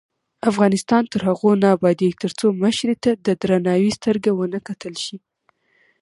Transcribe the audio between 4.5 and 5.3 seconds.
کتل شي.